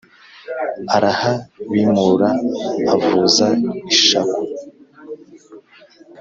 [0.95, 2.29] arahabimura,
[2.93, 3.47] avuza
[3.95, 4.41] ishako!